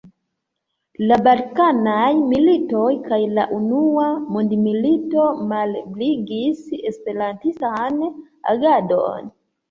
La 1.09 1.17
balkanaj 1.25 2.05
militoj 2.29 2.87
kaj 3.03 3.19
la 3.37 3.43
Unua 3.57 4.05
Mondmilito 4.37 5.25
malebligis 5.51 6.63
esperantistan 6.93 8.01
agadon. 8.55 9.29